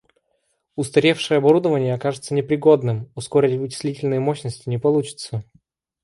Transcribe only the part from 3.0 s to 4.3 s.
ускорить вычислительные